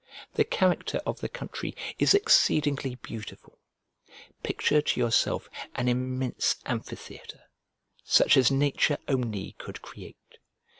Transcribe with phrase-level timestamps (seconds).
[0.33, 3.59] The character of the country is exceedingly beautiful.
[4.41, 7.43] Picture to yourself an immense amphitheatre,
[8.03, 10.39] such as nature only could create.